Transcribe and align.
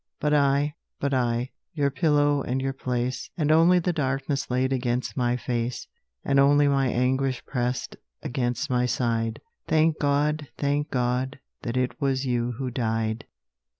But 0.19 0.33
I 0.33 0.73
but 0.99 1.13
I 1.13 1.51
Your 1.73 1.91
pillow 1.91 2.41
and 2.41 2.59
your 2.59 2.73
place 2.73 3.29
And 3.37 3.51
only 3.51 3.77
the 3.77 3.93
darkness 3.93 4.49
laid 4.49 4.73
against 4.73 5.15
my 5.15 5.37
face, 5.37 5.85
And 6.25 6.39
only 6.39 6.67
my 6.67 6.87
anguish 6.87 7.45
pressed 7.45 7.97
against 8.23 8.67
my 8.67 8.87
side 8.87 9.41
Thank 9.67 9.99
God, 9.99 10.47
thank 10.57 10.89
God, 10.89 11.37
that 11.61 11.77
it 11.77 12.01
was 12.01 12.25
you 12.25 12.53
who 12.57 12.71
died! 12.71 13.27